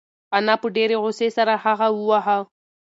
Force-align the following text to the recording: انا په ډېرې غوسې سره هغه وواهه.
انا 0.37 0.55
په 0.61 0.67
ډېرې 0.75 0.95
غوسې 1.01 1.29
سره 1.37 1.53
هغه 1.63 1.87
وواهه. 1.91 2.37